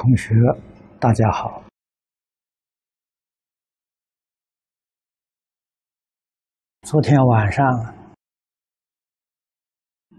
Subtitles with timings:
[0.00, 0.32] 同学，
[1.00, 1.64] 大家好。
[6.82, 7.66] 昨天晚上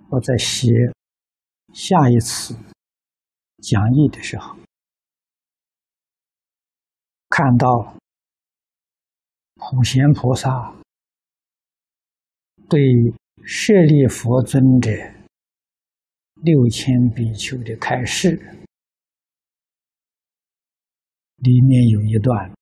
[0.10, 0.68] 我在写
[1.74, 2.54] 下一次
[3.62, 4.58] 讲义的时候，
[7.30, 7.96] 看到
[9.56, 10.76] 普贤菩萨
[12.68, 12.82] 对
[13.46, 14.92] 舍利佛尊者
[16.44, 18.58] 六千比丘的开示。
[21.42, 22.54] 里面有一段，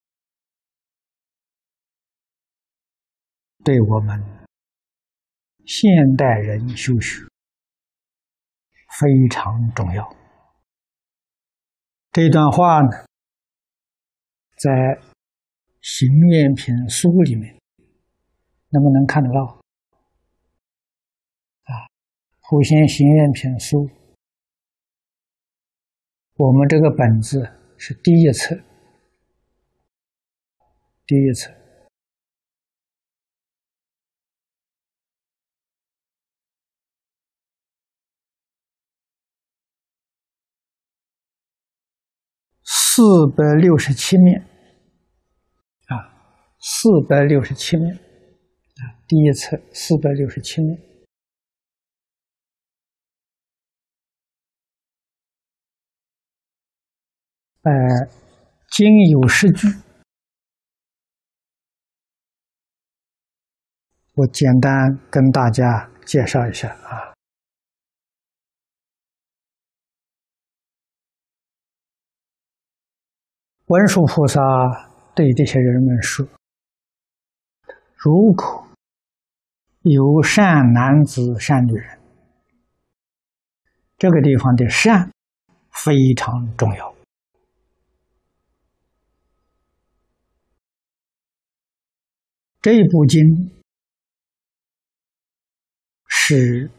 [3.63, 4.23] 对我们
[5.65, 7.21] 现代人修学
[8.99, 10.15] 非常重要。
[12.11, 12.89] 这段话呢，
[14.57, 14.71] 在
[15.81, 17.59] 《行愿品书》里面，
[18.69, 19.59] 能不能看得到？
[21.63, 21.73] 啊，
[22.47, 23.87] 《普贤行愿品书》，
[26.35, 27.41] 我们这个本子
[27.77, 28.55] 是第一册。
[31.07, 31.47] 第一次，
[42.61, 44.41] 四百六十七面。
[45.87, 45.95] 啊，
[46.59, 47.95] 四百六十七面。
[47.95, 50.77] 啊，第一次四百六十七面，
[57.61, 57.71] 呃，
[58.69, 59.86] 今有十句。
[64.17, 64.71] 我简单
[65.11, 67.13] 跟大家介绍一下啊。
[73.67, 74.41] 文殊菩萨
[75.13, 76.27] 对这些人们说
[77.93, 78.67] ：“如果
[79.81, 81.99] 有善男子、善女人，
[83.99, 85.11] 这个地方的善
[85.69, 86.95] 非常重要。
[92.63, 93.55] 这部经。”
[96.29, 96.69] 是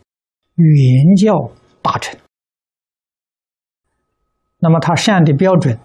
[0.57, 1.33] 原教
[1.81, 2.21] 大臣，
[4.59, 5.81] 那么他善的标准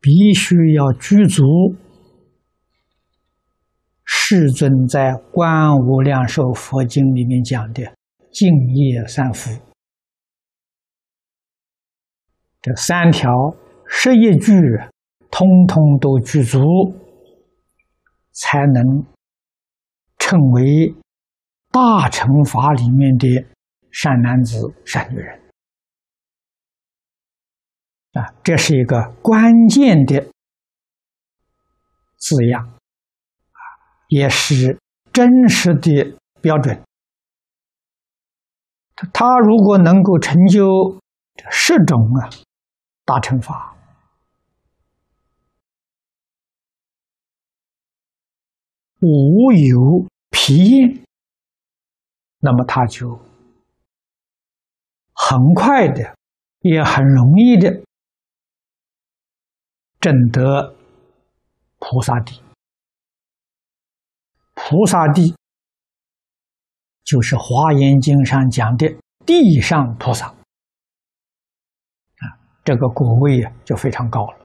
[0.00, 1.44] 必须要具足
[4.02, 7.82] 世尊在《观无量寿佛经》里面讲的
[8.32, 9.50] 敬业三福，
[12.62, 13.30] 这三条
[13.86, 14.54] 十一句，
[15.30, 16.58] 通通都具足，
[18.32, 19.04] 才能
[20.16, 20.94] 称为。
[21.70, 23.46] 大乘法里面的
[23.90, 25.40] 善男子、善女人
[28.12, 30.20] 啊，这是一个关键的
[32.16, 32.78] 字样，
[34.08, 34.78] 也是
[35.12, 36.82] 真实的标准。
[39.12, 41.00] 他如果能够成就
[41.50, 42.30] 十种啊
[43.04, 43.76] 大乘法，
[49.00, 51.07] 无有疲厌。
[52.40, 53.18] 那么他就
[55.12, 56.16] 很快的，
[56.60, 57.82] 也很容易的
[59.98, 60.76] 证得
[61.78, 62.40] 菩萨地。
[64.54, 65.34] 菩萨地
[67.04, 68.86] 就是《华严经》上讲的
[69.26, 70.34] 地上菩萨啊，
[72.64, 74.38] 这个果位啊就非常高了。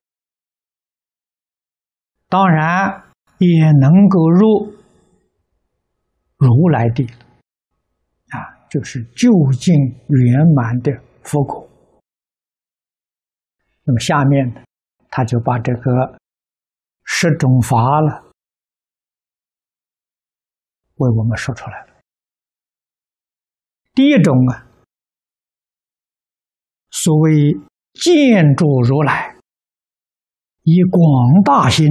[2.30, 3.04] 当然
[3.38, 4.74] 也能够入
[6.38, 7.08] 如来地。
[8.74, 9.30] 就是究
[9.60, 10.92] 竟圆满的
[11.22, 11.70] 佛果。
[13.84, 14.64] 那么下面呢，
[15.12, 16.18] 他就把这个
[17.04, 18.32] 十种法了
[20.96, 21.94] 为我们说出来了。
[23.94, 24.66] 第一种啊，
[26.90, 27.54] 所谓
[27.94, 29.36] 建筑如来，
[30.64, 31.88] 以广大心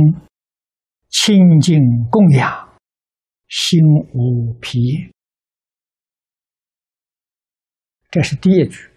[1.11, 1.79] 清净
[2.11, 2.77] 供养，
[3.47, 3.81] 心
[4.15, 5.13] 无疲。
[8.13, 8.91] 这是第一句，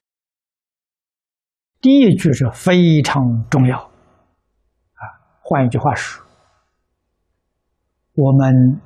[1.79, 5.01] 第一句是非常重要啊。
[5.41, 6.21] 换一句话说，
[8.15, 8.81] 我们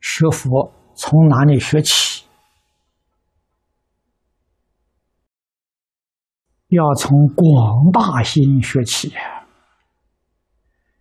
[0.00, 2.26] 学佛从哪里学起？
[6.70, 9.14] 要从广大心学起。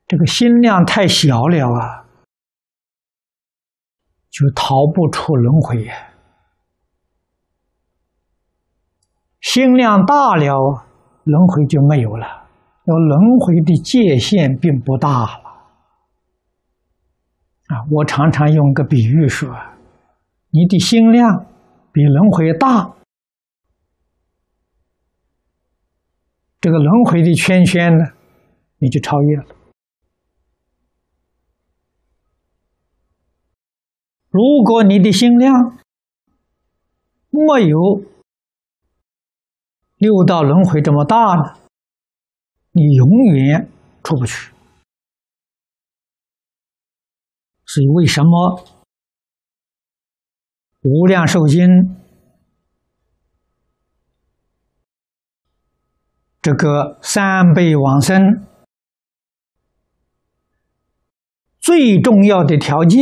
[0.05, 2.05] 这个心量太小了啊，
[4.29, 6.03] 就逃不出轮回呀。
[9.49, 10.83] 心量大了，
[11.23, 12.49] 轮回就没有了。
[12.83, 15.43] 那轮回的界限并不大了。
[17.67, 19.49] 啊，我常常用个比喻说：，
[20.49, 21.45] 你的心量
[21.93, 22.93] 比轮回大，
[26.59, 28.03] 这个轮回的圈圈呢，
[28.79, 29.45] 你就超越了。
[34.29, 35.79] 如果你的心量
[37.29, 38.01] 没有
[39.97, 41.59] 六道轮回这么大呢，
[42.71, 43.69] 你永远
[44.03, 44.51] 出不去。
[47.65, 48.61] 所以，为什么
[50.83, 51.65] 《无量寿经》
[56.41, 58.47] 这个三辈往生
[61.59, 63.01] 最重要的条件，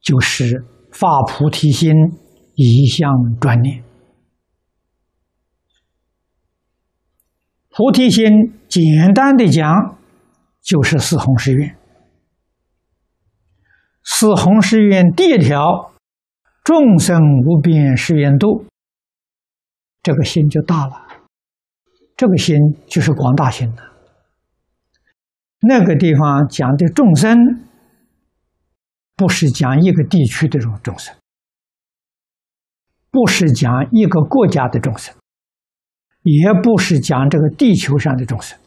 [0.00, 1.92] 就是发菩提心，
[2.54, 3.10] 一向
[3.40, 3.85] 专念。
[7.76, 8.24] 菩提心，
[8.68, 9.98] 简单的讲。
[10.62, 11.76] 就是四弘誓愿，
[14.02, 15.92] 四弘誓愿第一条，
[16.64, 18.64] 众生无边誓愿度，
[20.02, 21.06] 这个心就大了，
[22.16, 22.56] 这个心
[22.88, 23.92] 就是广大心了。
[25.60, 27.38] 那个地方讲的众生，
[29.14, 31.14] 不是讲一个地区的众众生，
[33.12, 35.14] 不是讲一个国家的众生，
[36.26, 38.58] 也不是讲这个地球上的众生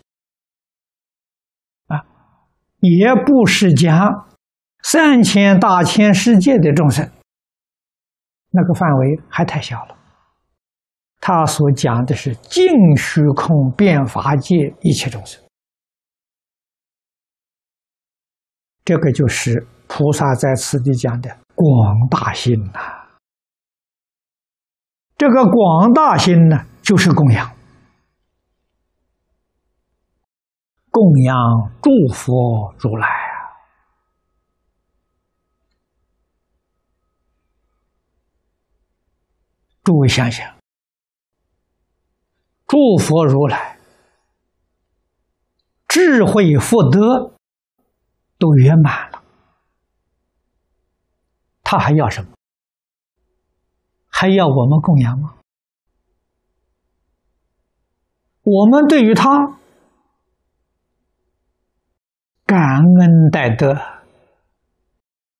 [1.88, 2.08] 啊。
[2.80, 4.30] 也不是讲
[4.82, 7.12] 三千大千世界的众生，
[8.52, 9.98] 那个范围还太小了。
[11.20, 15.44] 他所讲的是净虚空变法界一切众生，
[18.86, 22.80] 这个就是菩萨在此地讲的广大心呐。
[25.18, 27.56] 这个广大心呢，就是供养。
[30.90, 31.38] 供养
[31.84, 33.62] 诸佛如来啊！
[39.84, 40.58] 诸位想想，
[42.66, 43.78] 诸佛如来
[45.88, 47.36] 智慧福德
[48.40, 49.24] 都圆满了，
[51.64, 52.32] 他还要什么？
[54.08, 55.36] 还要我们供养吗？
[58.52, 59.58] 我们对于他。
[62.46, 62.60] 感
[63.00, 63.78] 恩戴德，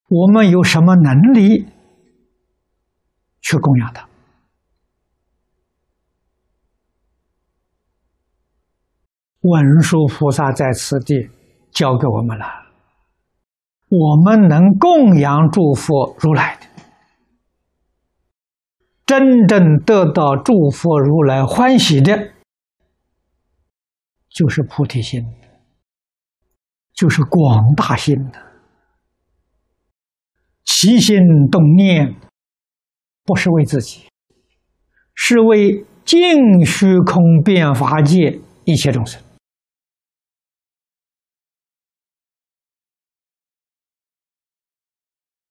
[0.10, 1.66] 我们有什么能力
[3.42, 4.08] 去供养他？
[9.42, 11.32] 文殊菩萨在此地
[11.72, 12.46] 教给我们了，
[13.88, 16.68] 我们能供养诸佛如来的，
[19.08, 22.34] 真正得到诸佛如来欢喜的，
[24.40, 25.22] 就是菩提心。
[26.94, 28.40] 就是广大心的，
[30.64, 31.18] 起心
[31.50, 32.16] 动念，
[33.24, 34.10] 不是为自己，
[35.14, 39.22] 是为净虚空变法界一切众生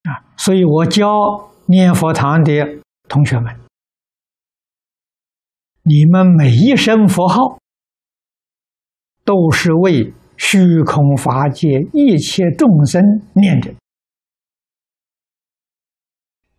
[0.03, 0.33] 啊！
[0.37, 2.51] 所以我教念佛堂的
[3.07, 3.59] 同学们，
[5.81, 7.59] 你们每一声佛号
[9.29, 10.11] 都是为。
[10.41, 13.75] 虚空法界一切众生念着，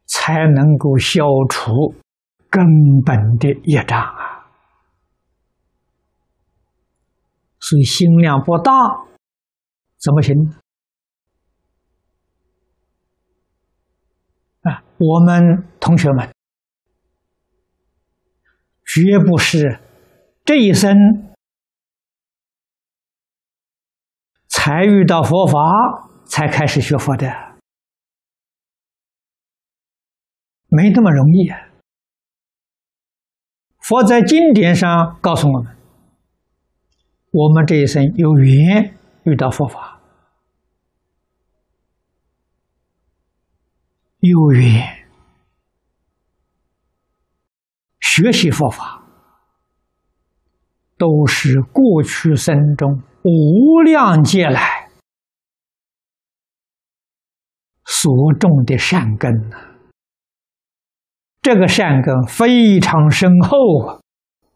[0.04, 1.94] 才能够消除
[2.50, 2.62] 根
[3.02, 4.52] 本的业障啊！
[7.58, 8.70] 所以心量不大，
[9.96, 10.36] 怎么行？
[14.60, 16.30] 啊，我们同学们，
[18.84, 19.80] 绝不是
[20.44, 21.29] 这一生。
[24.62, 25.58] 才遇到佛法，
[26.26, 27.26] 才开始学佛的，
[30.68, 31.50] 没那么容易。
[33.78, 35.76] 佛在经典上告诉我们：
[37.30, 39.98] 我们这一生有缘遇到佛法，
[44.18, 45.08] 有缘
[47.98, 49.02] 学习佛法，
[50.98, 53.02] 都是过去生中。
[53.22, 54.88] 无量劫来。
[57.84, 59.56] 所种的善根呐，
[61.42, 64.00] 这个善根非常深厚啊，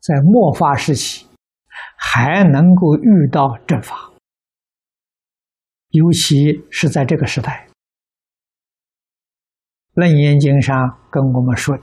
[0.00, 1.26] 在末法时期
[1.97, 4.12] 还能够遇到正法，
[5.90, 7.66] 尤其是在这个时代，
[10.00, 11.83] 《楞严经》上跟我们说的：“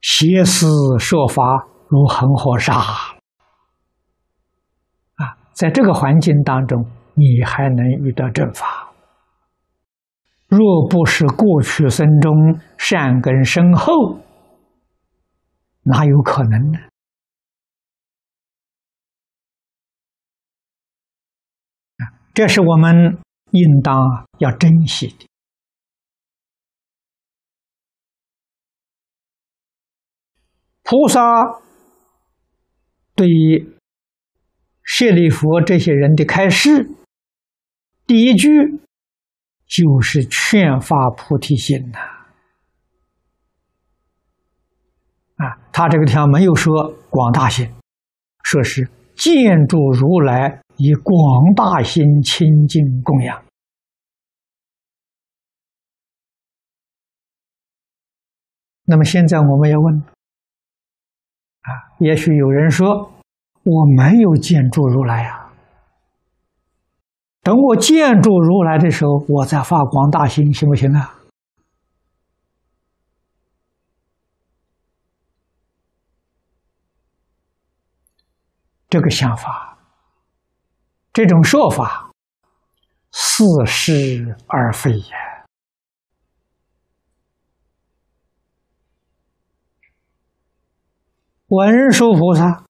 [0.00, 2.80] 邪思说法如恒河沙。”
[5.54, 6.84] 在这个环境当中
[7.14, 8.92] 你还能遇到正法。
[10.48, 14.20] 若不是过去生中善根深厚
[15.82, 16.78] 哪有可能呢？
[22.32, 23.18] 这是我们
[23.50, 25.26] 应当要珍惜的。
[30.82, 31.20] 菩萨
[33.14, 33.73] 对于
[34.96, 36.88] 舍利弗这些人的开示，
[38.06, 38.48] 第一句
[39.66, 41.98] 就是劝发菩提心呐。
[45.34, 47.74] 啊，他这个地方没有说广大心，
[48.44, 53.44] 说是建筑如来以广大心清净供养。
[58.84, 59.98] 那么现在我们要问。
[61.62, 63.10] 啊，也许有人说
[63.64, 65.50] 我没有见住如来呀。
[67.42, 71.14] 等我见住如来的时候，我再发广大心，行不行啊？
[78.88, 79.76] 这个想法，
[81.12, 82.12] 这种说法，
[83.10, 85.04] 似是而非也。
[91.48, 92.63] 文殊菩萨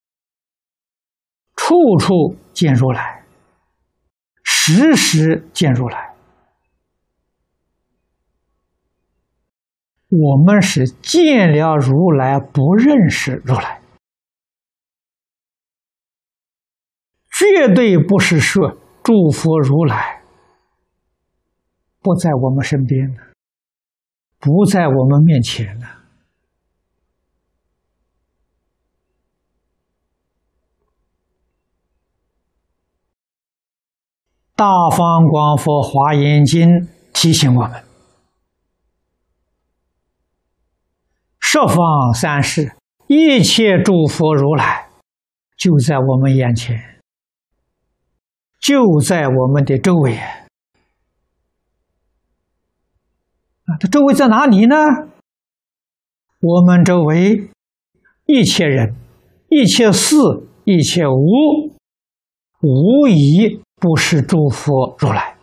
[1.67, 3.25] 处处见如来，
[4.43, 6.15] 时时见如来。
[10.11, 13.81] 我们是见了如来，不认识如来，
[17.33, 20.23] 绝对不是说祝福如来
[22.01, 23.33] 不在我们身边了，
[24.39, 25.94] 不在我们面前了。
[34.57, 37.83] 大方广佛华严经提醒我们：
[41.41, 42.77] 十方三世
[43.09, 44.89] 一切诸佛如来
[45.57, 47.01] 就在我们眼前，
[48.61, 50.19] 就在我们的周围。
[50.19, 50.41] 啊，
[53.81, 54.77] 它周围在哪里呢？
[56.41, 57.51] 我们周围
[58.27, 58.95] 一切人、
[59.49, 60.17] 一切事、
[60.65, 61.75] 一切物，
[62.61, 63.64] 无疑。
[63.85, 65.37] 不是诸佛如来，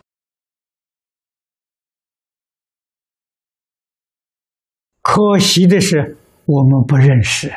[5.00, 7.52] 可惜的是我们不认识。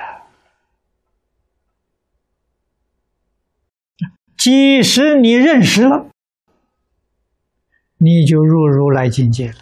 [4.37, 6.11] 即使你认识了，
[7.97, 9.55] 你就入如来境界了，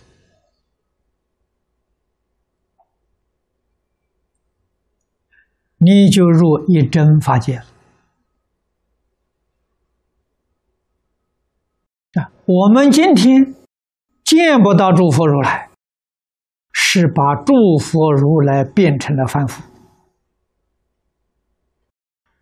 [5.78, 7.66] 你就入一真法界了。
[12.16, 13.56] 啊，我们今天
[14.24, 15.70] 见不到诸佛如来，
[16.74, 19.64] 是把诸佛如来变成了凡夫，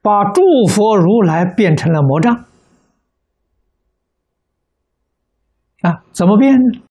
[0.01, 2.46] 把诸佛如来变成了魔障。
[5.81, 6.81] 啊，怎么变呢？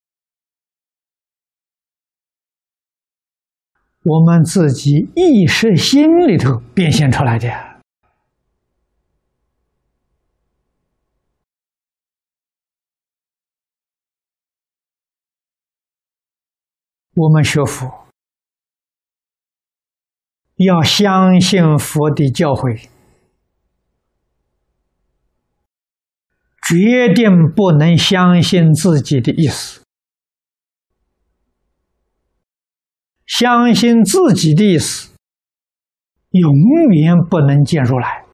[4.03, 7.70] 我们自己意识心里头变现出来的。
[17.21, 18.07] 我们学佛
[20.57, 22.89] 要相信佛的教诲，
[26.67, 29.83] 决定不能相信自己的意思。
[33.27, 35.15] 相信自己的意思，
[36.31, 36.53] 永
[36.91, 38.25] 远不能见如来。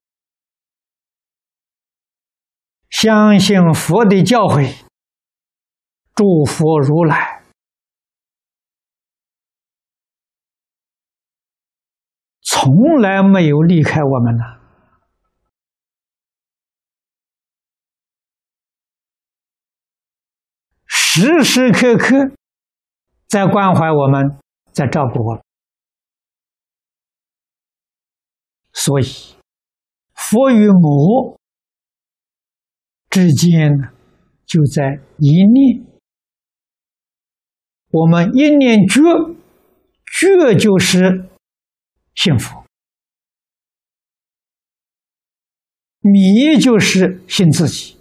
[2.88, 4.84] 相信佛的教诲，
[6.14, 7.35] 祝福如来。
[12.66, 14.42] 从来没有离开我们呢，
[20.88, 22.32] 时时刻刻
[23.28, 24.40] 在关怀我们，
[24.72, 25.42] 在照顾我们。
[28.72, 29.04] 所以，
[30.12, 31.38] 佛与母
[33.08, 33.90] 之间呢，
[34.44, 35.86] 就在一念。
[37.90, 39.00] 我们一念觉，
[40.04, 41.25] 觉就是。
[42.16, 42.64] 幸福，
[46.00, 47.96] 迷就是信自己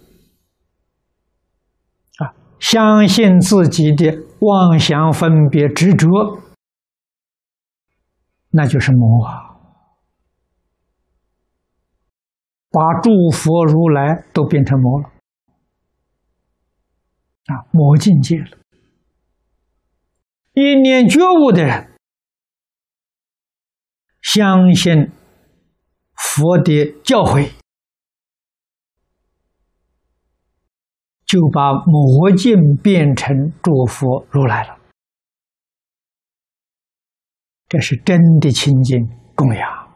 [2.18, 6.08] 啊，相信自己的妄想、分别、执着，
[8.50, 9.54] 那就是魔啊，
[12.70, 15.08] 把诸佛如来都变成魔了
[17.48, 18.58] 啊，魔境界了。
[20.54, 21.95] 一念觉悟的人。
[24.28, 25.12] 相信
[26.16, 27.52] 佛的教诲，
[31.24, 34.80] 就把魔镜变成诸佛如来了。
[37.68, 38.98] 这是真的清净
[39.36, 39.94] 供养，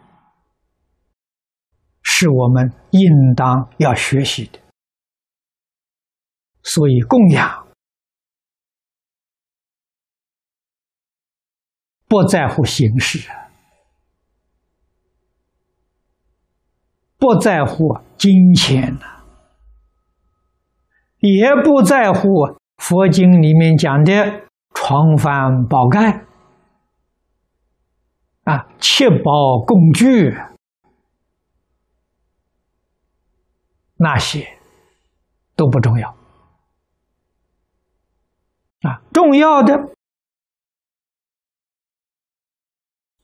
[2.01, 4.61] 是我们应当要学习的。
[6.63, 7.69] 所以供养
[12.07, 13.40] 不在乎形式啊，
[17.21, 19.23] 不在乎金钱呐，
[21.19, 22.29] 也不在乎
[22.79, 24.13] 佛经里面讲的
[24.75, 26.25] 床幡宝盖。
[28.45, 30.35] 啊，七宝工具
[33.97, 34.59] 那些
[35.55, 36.09] 都不重要
[38.81, 39.77] 啊，重要的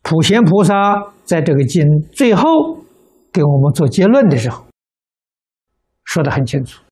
[0.03, 2.85] 普贤菩萨在这个经最后
[3.37, 4.65] 给我们做结论的时候
[6.05, 6.83] 说的很清楚：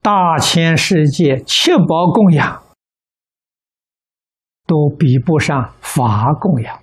[0.00, 2.60] 大千世界七宝供养。
[4.64, 6.82] 都比不上法供养。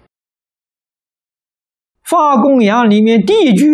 [2.03, 3.65] 法供养里面第一句，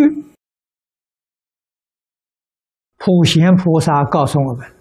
[2.98, 4.76] 普贤菩萨告诉我们：“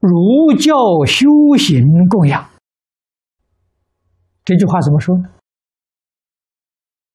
[0.00, 0.72] 儒教
[1.04, 1.26] 修
[1.58, 2.48] 行供养。”
[4.44, 5.28] 这句话怎么说呢？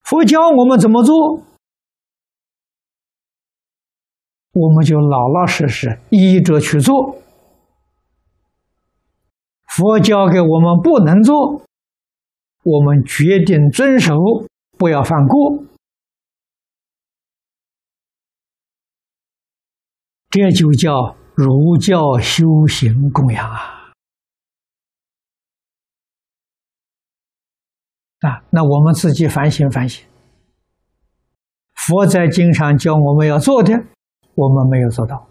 [0.10, 1.16] 佛教我们怎么做，
[4.54, 7.18] 我们就老老实实依着去做。
[9.66, 11.62] 佛教给我们不能做，
[12.64, 14.16] 我们决定遵守，
[14.78, 15.66] 不要犯过。
[20.30, 23.77] 这就叫儒教修行供养啊！
[28.22, 30.06] 啊，那我们自己反省反省，
[31.76, 33.74] 佛在经上教我们要做的，
[34.34, 35.28] 我们没有做到。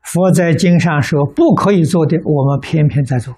[0.00, 3.34] 佛在经上说不可以做的，我们偏偏在做。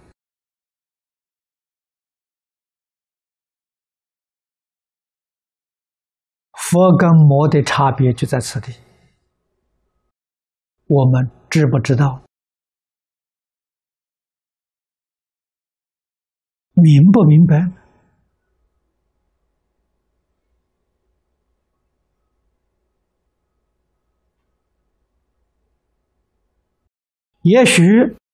[6.52, 8.72] 佛跟魔的差别就在此地，
[10.88, 12.25] 我们知不知道？
[16.76, 17.72] 明不明白？
[27.42, 27.82] 也许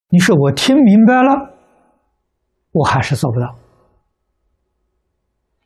[0.08, 1.54] 你说我听明白了，
[2.72, 3.46] 我还是做不到。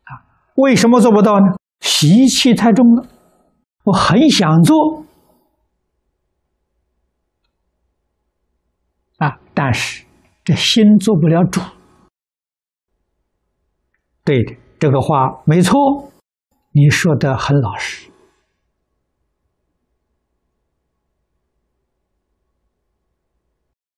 [0.03, 0.11] 啊，
[0.57, 1.57] 为什么做不到呢？
[1.81, 3.09] 习气太重了。
[3.85, 5.07] 我很想做，
[9.19, 10.05] 啊，但是
[10.43, 11.61] 这心做不了主。
[14.27, 16.11] 对的，这个话没错，
[16.73, 18.11] 你说的很老实。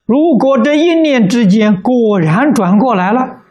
[0.05, 3.43] 如果这一念之间果然转过来了，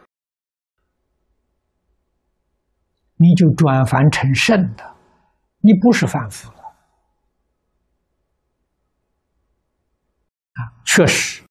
[3.16, 4.96] 你就转凡成圣的，
[5.62, 6.58] 你不是凡夫了。
[10.54, 11.44] 啊，确实，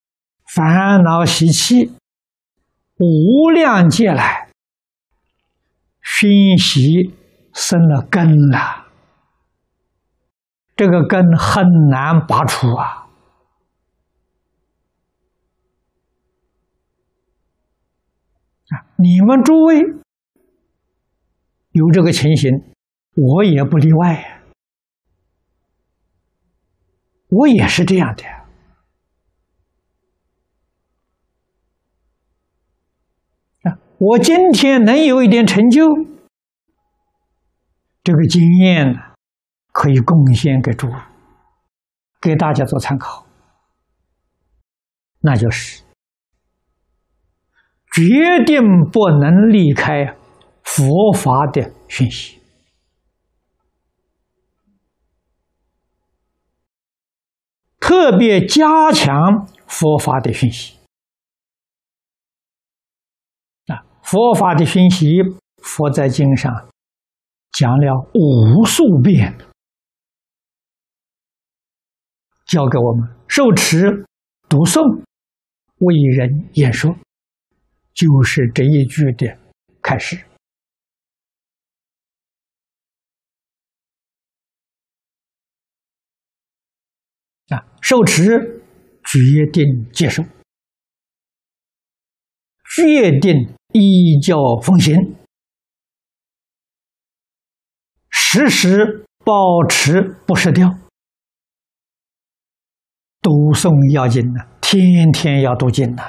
[0.55, 1.93] 烦恼习气，
[2.99, 4.46] 无量劫来
[6.09, 7.14] 熏习
[7.53, 8.87] 生了根了，
[10.77, 13.09] 这个根很难拔除啊。
[18.99, 19.83] 你们诸位
[21.73, 22.51] 有这个情形，
[23.14, 24.42] 我也不例外呀。
[27.29, 28.25] 我也是这样的。
[33.69, 33.79] 啊！
[33.99, 35.83] 我今天能有一点成就，
[38.05, 38.99] 这个经验呢，
[39.73, 40.95] 可以贡献给诸位，
[42.21, 43.27] 给大家做参考。
[45.21, 45.83] 那就是。
[47.95, 48.61] 决定
[48.93, 50.15] 不能离开
[50.63, 52.39] 佛法的讯息，
[57.81, 60.76] 特别加强佛法的讯息。
[64.07, 65.16] 佛法的讯息，
[65.57, 66.71] 佛在经上
[67.51, 69.37] 讲了无数遍，
[72.47, 74.07] 教给我们受持、
[74.49, 75.03] 读诵、
[75.79, 76.97] 为人演说。
[77.92, 79.38] 就是这一句的
[79.83, 80.16] 开始
[87.49, 88.23] 啊，受持
[89.03, 90.23] 决定接受，
[92.77, 95.15] 决定依教奉行，
[98.09, 100.79] 时时保持不失掉，
[103.21, 106.03] 读诵要经呐，天天要读经呐。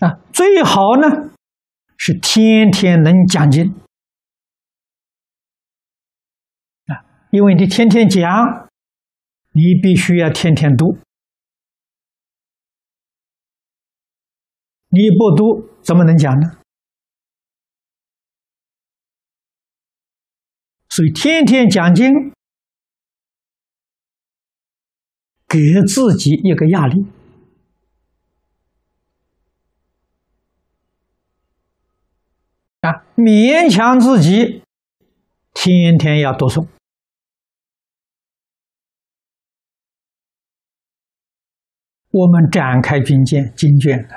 [0.00, 1.30] 啊，最好呢
[1.96, 3.83] 是天天能讲经。
[7.34, 8.22] 因为你天天讲，
[9.50, 10.96] 你必须要天天读，
[14.86, 16.60] 你不读怎么能讲呢？
[20.88, 22.30] 所以天天讲经，
[25.48, 27.04] 给自己一个压力。
[32.82, 34.62] 啊，勉强自己，
[35.52, 36.68] 天天要读诵。
[42.16, 43.98] 我们展开军舰经卷。
[44.06, 44.14] 的，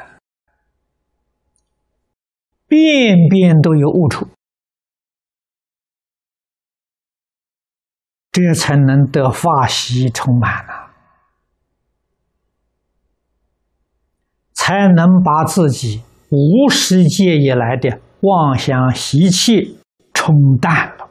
[2.67, 4.29] 遍遍都有误处，
[8.31, 10.91] 这才能得法喜充满呐，
[14.53, 17.99] 才能把自己无世界以来的。
[18.21, 19.79] 妄想习气
[20.13, 21.09] 冲淡了，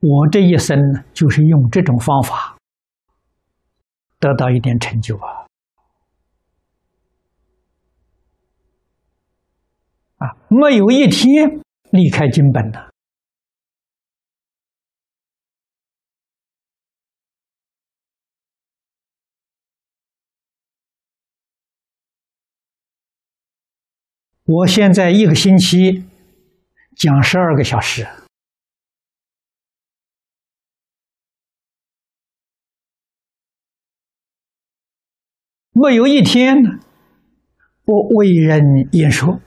[0.00, 2.55] 我这一生呢，就是用这种方法
[4.18, 5.46] 得到一点成就啊！
[10.16, 12.92] 啊，没有一天离开经本的。
[24.48, 26.04] 我现在一个星期
[26.96, 28.06] 讲十二个小时，
[35.78, 36.56] 没有一天
[37.84, 38.62] 不为人
[38.92, 39.40] 演说。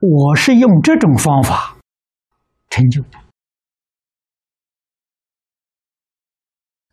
[0.00, 1.76] 我是用这种方法
[2.70, 3.18] 成就的，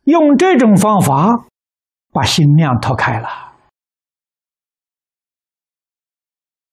[0.02, 1.46] 用这种方法
[2.10, 3.54] 把心量拓开了。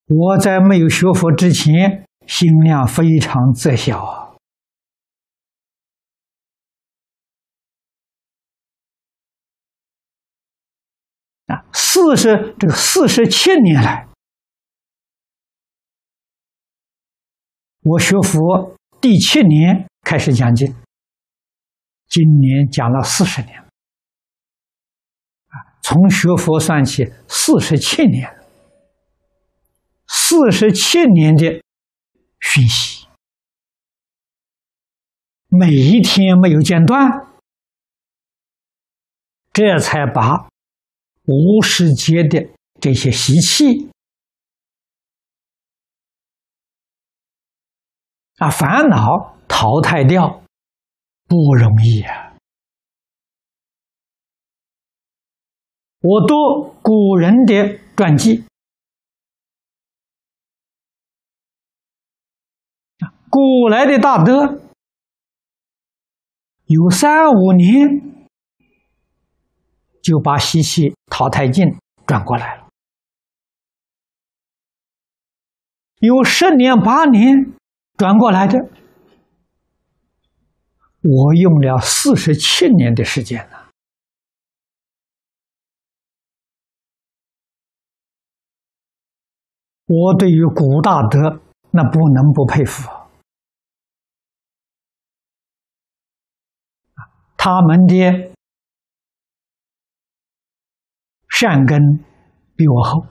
[0.08, 4.23] 我在没有学佛之前，心量非常窄小啊！
[12.04, 14.10] 四十这个四十七年来，
[17.82, 20.68] 我学佛第七年开始讲经，
[22.10, 28.38] 今年讲了四十年，啊，从学佛算起，四十七年。
[30.06, 31.64] 四十七年的
[32.42, 33.08] 熏习，
[35.48, 37.28] 每一天没有间断，
[39.54, 40.50] 这才把
[41.26, 42.50] 无世界的
[42.82, 43.90] 这些习气
[48.38, 50.44] 啊烦恼淘汰掉，
[51.26, 52.36] 不容易啊！
[56.02, 56.36] 我读
[56.82, 58.44] 古人的传记。
[63.30, 64.62] 古来的大德，
[66.66, 68.28] 有三五年
[70.02, 72.68] 就把习气淘汰尽转过来了；
[76.00, 77.54] 有十年八年
[77.96, 78.58] 转过来的，
[81.04, 83.58] 我用了四十七年的时间呢。
[89.86, 92.90] 我对于古大德，那不能不佩服。
[97.38, 98.33] 他们的
[101.44, 101.78] 善根
[102.56, 103.06] 比我厚，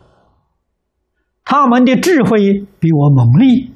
[1.44, 3.70] 他们的智慧比我猛烈，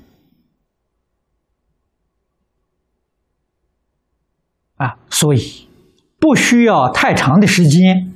[4.77, 5.69] 啊，所以
[6.19, 8.15] 不需要太长的时间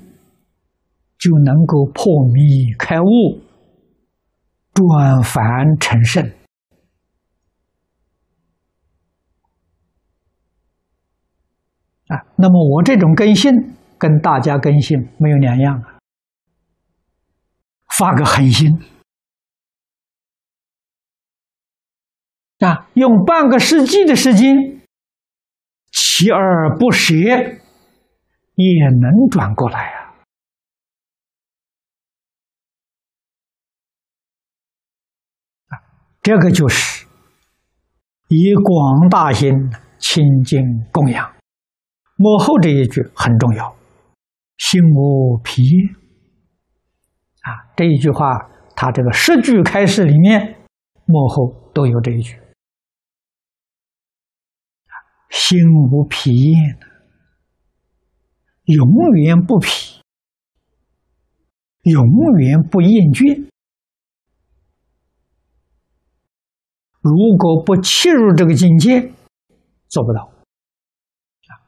[1.18, 3.42] 就能够破迷开悟，
[4.72, 6.24] 转凡成圣。
[12.06, 13.52] 啊，那么我这种根性
[13.98, 15.99] 跟大家根性没有两样啊，
[18.00, 18.80] 发个狠心。
[22.60, 24.56] 啊，用半个世纪的时间，
[25.92, 29.92] 锲而不舍也能转过来
[35.68, 35.84] 啊，
[36.22, 37.06] 这个就是
[38.28, 39.50] 以广大心
[39.98, 41.36] 清净供养。
[42.16, 43.76] 幕后这一句很重要
[44.56, 45.96] ，“心无疲厌”
[47.50, 50.56] 啊，这一句话，他这个十句开示里面，
[51.04, 52.38] 幕后都有这一句
[55.30, 55.58] ，“心
[55.90, 56.78] 无疲厌”
[58.66, 58.86] 永
[59.16, 60.00] 远不疲，
[61.82, 62.06] 永
[62.38, 63.48] 远不厌倦。
[67.00, 69.10] 如果不切入这个境界，
[69.88, 70.30] 做不到。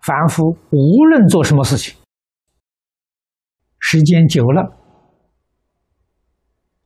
[0.02, 1.98] 凡夫无论做什么事情，
[3.80, 4.78] 时间久了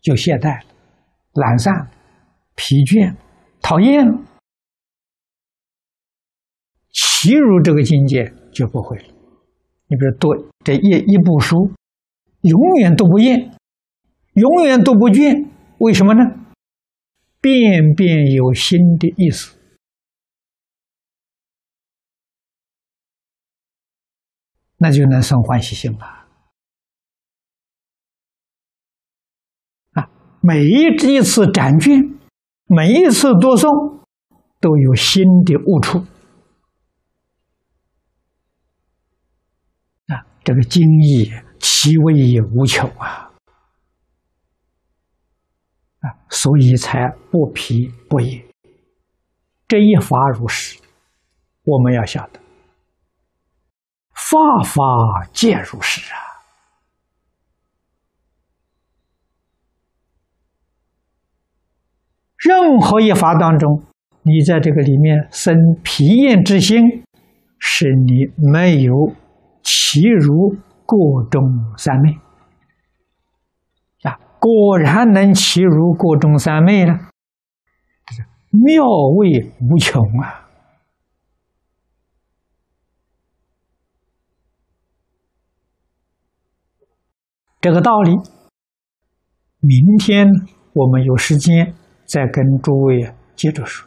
[0.06, 0.68] 就懈怠了、
[1.32, 1.90] 懒散、
[2.54, 3.12] 疲倦、
[3.60, 4.16] 讨厌了。
[6.92, 9.04] 切入这个境界就不会了。
[9.88, 11.72] 你比如读这一一部书，
[12.42, 13.52] 永远都不厌，
[14.34, 16.22] 永远都不倦，为什么呢？
[17.40, 19.58] 遍遍有新的意思。
[24.76, 26.25] 那就能生欢喜心了
[30.46, 32.14] 每一一次展卷，
[32.66, 33.98] 每一次读诵，
[34.61, 35.98] 都有新的悟处
[40.06, 40.22] 啊！
[40.44, 43.32] 这个经义其味无穷啊！
[45.98, 48.46] 啊，所以才不疲不厌。
[49.66, 50.78] 这一法如是，
[51.64, 52.38] 我们要晓得。
[54.14, 56.25] 法法皆如是啊！
[62.46, 63.82] 任何一法当中，
[64.22, 67.02] 你在这个里面生疲厌之心，
[67.59, 68.92] 是你没有
[69.62, 70.54] 契入
[70.85, 71.42] 过中
[71.76, 72.12] 三昧
[74.02, 74.14] 啊！
[74.38, 76.92] 果然能契入过中三昧呢，
[78.50, 78.85] 妙
[79.16, 80.46] 味无穷啊！
[87.61, 88.12] 这个道理，
[89.61, 90.28] 明天
[90.74, 91.74] 我们有时间
[92.06, 93.86] 再跟诸位接着说。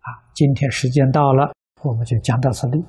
[0.00, 2.84] 啊，今天时间到了，我们就讲到这里。